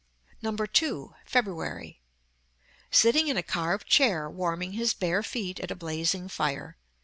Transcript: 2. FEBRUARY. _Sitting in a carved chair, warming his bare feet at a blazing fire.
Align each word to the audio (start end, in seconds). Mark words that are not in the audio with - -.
2. 0.41 1.13
FEBRUARY. 1.27 2.01
_Sitting 2.91 3.27
in 3.27 3.37
a 3.37 3.43
carved 3.43 3.85
chair, 3.87 4.27
warming 4.31 4.71
his 4.71 4.95
bare 4.95 5.21
feet 5.21 5.59
at 5.59 5.69
a 5.69 5.75
blazing 5.75 6.27
fire. 6.27 6.75